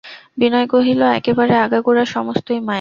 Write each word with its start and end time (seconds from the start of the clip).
বিনয় 0.37 0.67
কহিল, 0.73 1.01
একেবারে 1.19 1.53
আগাগোড়া 1.65 2.03
সমস্তই 2.13 2.57
মায়া? 2.57 2.69